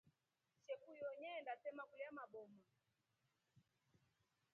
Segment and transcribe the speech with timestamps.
[0.65, 2.59] Shekuyo nyaenda tema kulya mboma.